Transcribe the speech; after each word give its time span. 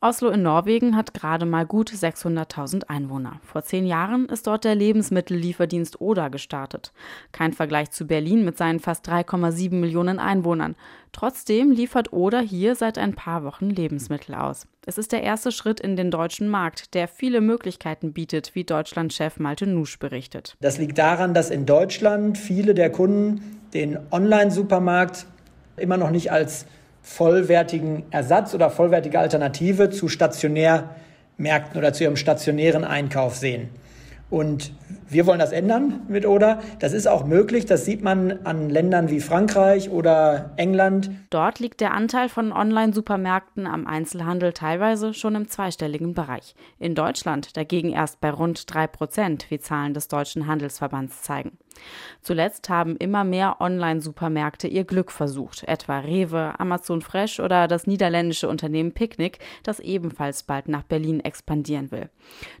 Oslo 0.00 0.28
in 0.28 0.42
Norwegen 0.42 0.94
hat 0.94 1.12
gerade 1.12 1.44
mal 1.44 1.66
gut 1.66 1.90
600.000 1.90 2.84
Einwohner. 2.84 3.40
Vor 3.42 3.64
zehn 3.64 3.84
Jahren 3.84 4.26
ist 4.26 4.46
dort 4.46 4.62
der 4.62 4.76
Lebensmittellieferdienst 4.76 6.00
Oda 6.00 6.28
gestartet. 6.28 6.92
Kein 7.32 7.52
Vergleich 7.52 7.90
zu 7.90 8.06
Berlin 8.06 8.44
mit 8.44 8.56
seinen 8.56 8.78
fast 8.78 9.08
3,7 9.08 9.74
Millionen 9.74 10.20
Einwohnern. 10.20 10.76
Trotzdem 11.10 11.72
liefert 11.72 12.12
Oda 12.12 12.38
hier 12.38 12.76
seit 12.76 12.96
ein 12.96 13.14
paar 13.14 13.42
Wochen 13.42 13.70
Lebensmittel 13.70 14.36
aus. 14.36 14.68
Es 14.86 14.98
ist 14.98 15.10
der 15.10 15.24
erste 15.24 15.50
Schritt 15.50 15.80
in 15.80 15.96
den 15.96 16.12
deutschen 16.12 16.48
Markt, 16.48 16.94
der 16.94 17.08
viele 17.08 17.40
Möglichkeiten 17.40 18.12
bietet, 18.12 18.54
wie 18.54 18.62
Deutschlandchef 18.62 19.40
Malte 19.40 19.66
Nusch 19.66 19.98
berichtet. 19.98 20.56
Das 20.60 20.78
liegt 20.78 20.98
daran, 20.98 21.34
dass 21.34 21.50
in 21.50 21.66
Deutschland 21.66 22.38
viele 22.38 22.74
der 22.74 22.92
Kunden 22.92 23.60
den 23.74 23.98
Online-Supermarkt 24.12 25.26
immer 25.76 25.96
noch 25.96 26.10
nicht 26.10 26.30
als 26.30 26.66
vollwertigen 27.08 28.04
Ersatz 28.10 28.54
oder 28.54 28.70
vollwertige 28.70 29.18
Alternative 29.18 29.90
zu 29.90 30.08
Stationärmärkten 30.08 31.78
oder 31.78 31.92
zu 31.92 32.04
ihrem 32.04 32.16
stationären 32.16 32.84
Einkauf 32.84 33.34
sehen. 33.34 33.70
Und 34.30 34.72
wir 35.10 35.26
wollen 35.26 35.38
das 35.38 35.52
ändern 35.52 36.00
mit 36.08 36.26
Oder. 36.26 36.60
Das 36.80 36.92
ist 36.92 37.08
auch 37.08 37.24
möglich. 37.24 37.66
Das 37.66 37.84
sieht 37.84 38.02
man 38.02 38.44
an 38.44 38.68
Ländern 38.68 39.08
wie 39.08 39.20
Frankreich 39.20 39.90
oder 39.90 40.52
England. 40.56 41.10
Dort 41.30 41.60
liegt 41.60 41.80
der 41.80 41.94
Anteil 41.94 42.28
von 42.28 42.52
Online-Supermärkten 42.52 43.66
am 43.66 43.86
Einzelhandel 43.86 44.52
teilweise 44.52 45.14
schon 45.14 45.34
im 45.34 45.48
zweistelligen 45.48 46.14
Bereich. 46.14 46.54
In 46.78 46.94
Deutschland 46.94 47.56
dagegen 47.56 47.92
erst 47.92 48.20
bei 48.20 48.30
rund 48.30 48.72
drei 48.72 48.86
Prozent, 48.86 49.46
wie 49.50 49.58
Zahlen 49.58 49.94
des 49.94 50.08
Deutschen 50.08 50.46
Handelsverbands 50.46 51.22
zeigen. 51.22 51.58
Zuletzt 52.22 52.68
haben 52.68 52.96
immer 52.96 53.24
mehr 53.24 53.60
Online-Supermärkte 53.60 54.68
ihr 54.68 54.84
Glück 54.84 55.12
versucht, 55.12 55.64
etwa 55.64 56.00
Rewe, 56.00 56.58
Amazon 56.58 57.02
Fresh 57.02 57.40
oder 57.40 57.68
das 57.68 57.86
niederländische 57.86 58.48
Unternehmen 58.48 58.92
Picnic, 58.92 59.38
das 59.62 59.80
ebenfalls 59.80 60.42
bald 60.42 60.68
nach 60.68 60.82
Berlin 60.82 61.20
expandieren 61.20 61.90
will. 61.90 62.10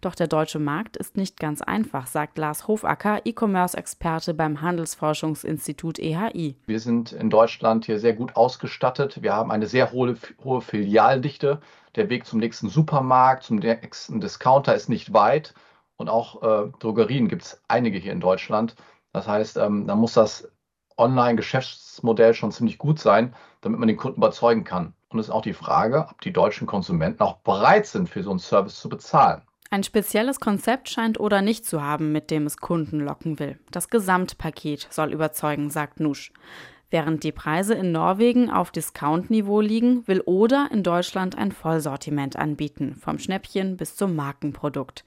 Doch 0.00 0.14
der 0.14 0.28
deutsche 0.28 0.58
Markt 0.60 0.96
ist 0.96 1.16
nicht 1.16 1.38
ganz 1.40 1.62
einfach, 1.62 2.06
sagt 2.06 2.37
Lars 2.38 2.66
Hofacker, 2.66 3.20
E-Commerce-Experte 3.24 4.32
beim 4.32 4.62
Handelsforschungsinstitut 4.62 5.98
EHI. 5.98 6.56
Wir 6.66 6.80
sind 6.80 7.12
in 7.12 7.28
Deutschland 7.28 7.84
hier 7.84 7.98
sehr 7.98 8.14
gut 8.14 8.36
ausgestattet. 8.36 9.22
Wir 9.22 9.34
haben 9.34 9.50
eine 9.50 9.66
sehr 9.66 9.92
hohe, 9.92 10.16
hohe 10.42 10.62
Filialdichte. 10.62 11.60
Der 11.96 12.08
Weg 12.08 12.24
zum 12.24 12.38
nächsten 12.38 12.68
Supermarkt, 12.68 13.42
zum 13.42 13.56
nächsten 13.56 14.20
Discounter 14.20 14.74
ist 14.74 14.88
nicht 14.88 15.12
weit. 15.12 15.52
Und 15.96 16.08
auch 16.08 16.42
äh, 16.42 16.70
Drogerien 16.78 17.28
gibt 17.28 17.42
es 17.42 17.62
einige 17.68 17.98
hier 17.98 18.12
in 18.12 18.20
Deutschland. 18.20 18.76
Das 19.12 19.26
heißt, 19.26 19.56
ähm, 19.58 19.86
da 19.86 19.96
muss 19.96 20.14
das 20.14 20.48
Online-Geschäftsmodell 20.96 22.34
schon 22.34 22.52
ziemlich 22.52 22.78
gut 22.78 22.98
sein, 22.98 23.34
damit 23.60 23.78
man 23.78 23.88
den 23.88 23.96
Kunden 23.96 24.18
überzeugen 24.18 24.64
kann. 24.64 24.94
Und 25.08 25.18
es 25.18 25.26
ist 25.26 25.32
auch 25.32 25.42
die 25.42 25.54
Frage, 25.54 26.06
ob 26.10 26.20
die 26.20 26.32
deutschen 26.32 26.66
Konsumenten 26.66 27.22
auch 27.22 27.36
bereit 27.38 27.86
sind, 27.86 28.08
für 28.08 28.22
so 28.22 28.30
einen 28.30 28.38
Service 28.38 28.78
zu 28.78 28.88
bezahlen. 28.88 29.42
Ein 29.70 29.84
spezielles 29.84 30.40
Konzept 30.40 30.88
scheint 30.88 31.20
Oder 31.20 31.42
nicht 31.42 31.66
zu 31.66 31.82
haben, 31.82 32.10
mit 32.10 32.30
dem 32.30 32.46
es 32.46 32.56
Kunden 32.56 33.00
locken 33.00 33.38
will. 33.38 33.58
Das 33.70 33.90
Gesamtpaket 33.90 34.88
soll 34.90 35.12
überzeugen, 35.12 35.68
sagt 35.68 36.00
Nusch. 36.00 36.32
Während 36.90 37.22
die 37.22 37.32
Preise 37.32 37.74
in 37.74 37.92
Norwegen 37.92 38.50
auf 38.50 38.70
Discount-Niveau 38.70 39.60
liegen, 39.60 40.08
will 40.08 40.22
Oder 40.24 40.70
in 40.72 40.82
Deutschland 40.82 41.36
ein 41.36 41.52
Vollsortiment 41.52 42.36
anbieten, 42.36 42.96
vom 42.98 43.18
Schnäppchen 43.18 43.76
bis 43.76 43.94
zum 43.94 44.16
Markenprodukt. 44.16 45.04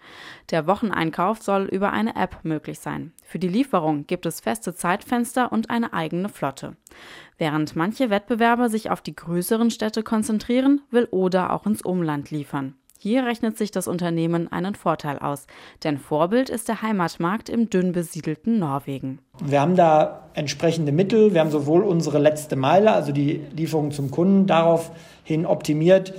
Der 0.52 0.68
Wocheneinkauf 0.68 1.42
soll 1.42 1.64
über 1.64 1.92
eine 1.92 2.16
App 2.16 2.42
möglich 2.44 2.78
sein. 2.80 3.14
Für 3.24 3.40
die 3.40 3.48
Lieferung 3.48 4.06
gibt 4.06 4.28
es 4.28 4.42
feste 4.42 4.76
Zeitfenster 4.76 5.52
und 5.52 5.72
eine 5.72 5.92
eigene 5.92 6.30
Flotte. 6.30 6.78
Während 7.40 7.76
manche 7.76 8.12
Wettbewerber 8.12 8.70
sich 8.70 8.92
auf 8.92 9.02
die 9.02 9.16
größeren 9.16 9.72
Städte 9.72 10.04
konzentrieren, 10.04 10.82
will 10.92 11.08
Oder 11.10 11.52
auch 11.52 11.66
ins 11.66 11.82
Umland 11.82 12.30
liefern. 12.30 12.76
Hier 13.04 13.26
rechnet 13.26 13.58
sich 13.58 13.72
das 13.72 13.88
Unternehmen 13.88 14.52
einen 14.52 14.76
Vorteil 14.76 15.18
aus, 15.18 15.48
denn 15.84 15.98
Vorbild 15.98 16.52
ist 16.52 16.68
der 16.68 16.84
Heimatmarkt 16.84 17.50
im 17.50 17.68
dünn 17.68 17.94
besiedelten 17.94 18.60
Norwegen. 18.60 19.18
Wir 19.44 19.60
haben 19.60 19.76
da 19.76 20.28
entsprechende 20.36 20.92
Mittel. 20.92 21.34
Wir 21.34 21.40
haben 21.40 21.50
sowohl 21.50 21.82
unsere 21.82 22.20
letzte 22.20 22.56
Meile, 22.56 22.92
also 22.92 23.12
die 23.12 23.42
Lieferung 23.56 23.90
zum 23.90 24.12
Kunden, 24.12 24.46
daraufhin 24.46 25.48
optimiert, 25.48 26.14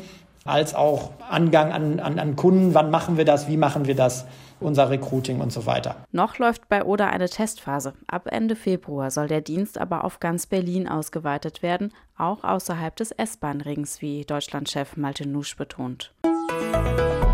als 0.44 0.74
auch 0.74 1.10
Angang 1.30 1.70
an, 1.70 2.00
an, 2.00 2.18
an 2.18 2.34
Kunden. 2.34 2.74
Wann 2.74 2.90
machen 2.90 3.16
wir 3.16 3.24
das? 3.24 3.46
Wie 3.46 3.56
machen 3.56 3.86
wir 3.86 3.94
das? 3.94 4.26
Unser 4.62 4.90
Recruiting 4.90 5.40
und 5.40 5.52
so 5.52 5.66
weiter. 5.66 5.96
Noch 6.12 6.38
läuft 6.38 6.68
bei 6.68 6.84
Oda 6.84 7.08
eine 7.08 7.28
Testphase. 7.28 7.94
Ab 8.06 8.28
Ende 8.30 8.56
Februar 8.56 9.10
soll 9.10 9.28
der 9.28 9.40
Dienst 9.40 9.78
aber 9.78 10.04
auf 10.04 10.20
ganz 10.20 10.46
Berlin 10.46 10.88
ausgeweitet 10.88 11.62
werden, 11.62 11.92
auch 12.16 12.44
außerhalb 12.44 12.94
des 12.96 13.10
S-Bahn-Rings, 13.12 14.00
wie 14.00 14.24
Deutschlandchef 14.24 14.96
Malte 14.96 15.28
Nusch 15.28 15.56
betont. 15.56 16.14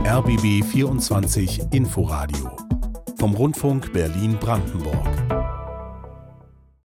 RBB 0.05 0.65
24 0.65 1.73
Inforadio 1.73 2.57
vom 3.19 3.35
Rundfunk 3.35 3.93
Berlin-Brandenburg. 3.93 5.38